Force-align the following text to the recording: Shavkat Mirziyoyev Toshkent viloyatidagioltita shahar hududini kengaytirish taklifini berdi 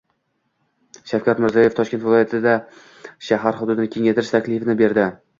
Shavkat 1.09 1.41
Mirziyoyev 1.43 1.75
Toshkent 1.79 2.01
viloyatidagioltita 2.05 3.19
shahar 3.27 3.59
hududini 3.59 3.91
kengaytirish 3.97 4.33
taklifini 4.37 4.77
berdi 4.81 5.07